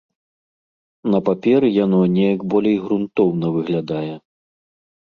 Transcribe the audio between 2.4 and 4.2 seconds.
болей грунтоўна выглядае.